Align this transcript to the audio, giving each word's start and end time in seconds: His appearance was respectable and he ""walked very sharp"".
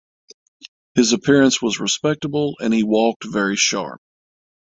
His 0.95 1.13
appearance 1.13 1.61
was 1.61 1.79
respectable 1.79 2.55
and 2.59 2.73
he 2.73 2.81
""walked 2.81 3.23
very 3.23 3.55
sharp"". 3.55 4.01